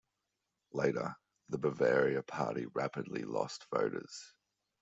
Later, 0.73 1.15
the 1.49 1.59
Bavaria 1.59 2.23
Party 2.23 2.65
rapidly 2.73 3.21
lost 3.23 3.67
voters. 3.71 4.33